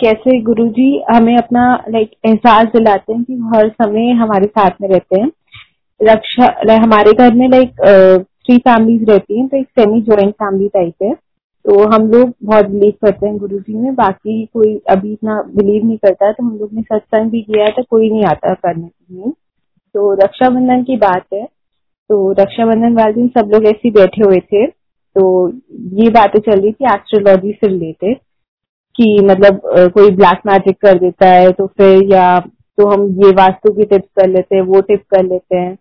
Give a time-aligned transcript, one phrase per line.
[0.00, 5.20] कैसे गुरुजी हमें अपना लाइक एहसास दिलाते हैं कि हर समय हमारे साथ में रहते
[5.20, 5.30] हैं।
[6.00, 7.70] रक्षा हमारे घर में लाइक
[8.40, 11.12] थ्री फैमिलीज़ रहती हैं तो एक सेमी ज्वाइंट फैमिली टाइप है।
[11.64, 15.84] तो हम लोग बहुत बिलीव करते हैं गुरु जी में, बाकी कोई अभी इतना बिलीव
[15.86, 18.86] नहीं करता तो हम लोग ने सत्संग भी किया है तो कोई नहीं आता करने
[18.86, 19.32] के लिए।
[19.94, 24.66] तो रक्षाबंधन की बात है तो रक्षाबंधन वाले दिन सब लोग ऐसे बैठे हुए थे।
[24.66, 25.48] तो
[25.96, 28.16] ये बातें चल रही थी एस्ट्रोलॉजी से रिलेटेड
[28.96, 29.60] कि मतलब
[29.94, 34.08] कोई ब्लैक मैजिक कर देता है तो फिर या तो हम ये वास्तु की टिप्स
[34.16, 35.74] कर लेते हैं, वो टिप कर लेते हैं।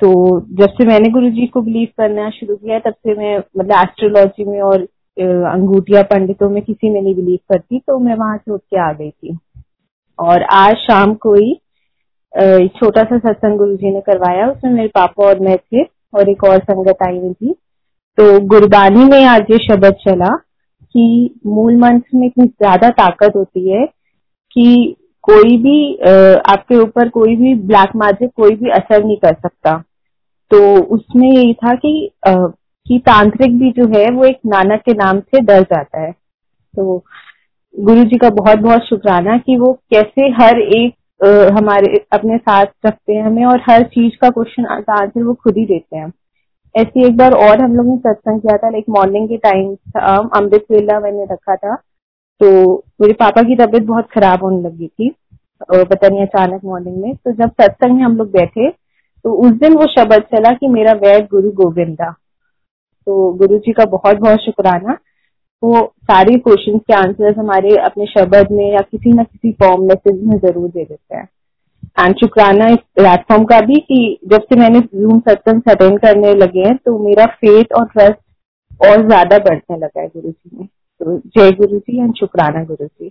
[0.00, 3.36] तो जब से मैंने गुरु जी को बिलीव करना शुरू किया है, तब से मैं
[3.38, 4.86] मतलब एस्ट्रोलॉजी में और
[5.46, 8.92] अंगूठिया पंडितों में किसी में नहीं बिलीव करती तो मैं वहाँ से उठ के आ
[8.92, 9.36] गई थी।
[10.18, 11.54] और आज शाम को ही
[12.70, 16.44] छोटा सा सत्संग गुरु जी ने करवाया, उसमें मेरे पापा और मैं थे, और एक
[16.44, 17.54] और संगत आई हुई थी।
[18.18, 20.34] तो गुरबानी में आज ये शब्द चला
[20.94, 23.84] कि मूल मंत्र में इतनी ज़्यादा ताकत होती है
[24.56, 25.94] कि कोई भी
[26.52, 29.76] आपके ऊपर कोई भी ब्लैक मैजिक कोई भी असर नहीं कर सकता।
[30.50, 30.60] तो
[30.94, 35.40] उसमें यही था कि कि तांत्रिक भी जो है वो एक नानक के नाम से
[35.40, 36.96] डर जाता है। तो
[37.74, 40.94] गुरु जी का बहुत बहुत शुक्राना कि वो कैसे हर एक
[41.54, 45.64] हमारे अपने साथ रखते हैं हमें और हर चीज़ का क्वेश्चन आंसर वो खुद ही
[45.66, 46.10] देते हैं।
[46.74, 49.70] ऐसी एक बार और हम लोग ने सत्संग किया था लाइक मॉर्निंग के टाइम
[50.34, 51.74] अमृत वेला मैंने रखा था।
[52.40, 52.50] तो
[53.00, 55.10] मेरे पापा की तबीयत बहुत खराब होने लगी थी
[55.62, 58.68] पता नहीं अचानक मॉर्निंग में। तो जब सत्संग में हम लोग बैठे
[59.24, 62.10] तो उस दिन वो शब्द चला कि मेरा वैद गुरु गोविंदा।
[63.06, 64.96] तो गुरु जी का बहुत बहुत शुक्राना।
[65.62, 70.22] वो सारे क्वेश्चन के आंसर्स हमारे अपने शब्द में या किसी न किसी फॉर्म मैसेज
[70.24, 71.28] में ज़रूर दे देते हैं।
[71.96, 76.60] एंड शुक्राना इस प्लेटफॉर्म का भी कि जब से मैंने जूम सत्संग अटेंड करने लगे
[76.60, 81.18] हैं तो मेरा फेथ और ट्रस्ट और ज़्यादा बढ़ने लगा है गुरु जी में तो
[81.28, 83.10] जय गुरु जी एंड शुक्राना गुरु जी